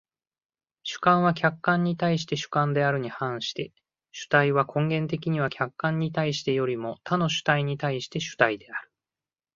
[0.81, 3.71] 主観は客観に対して主観であるに反して、
[4.11, 8.91] 主体は根源的には客観に対してよりも他の主体に対して主体である。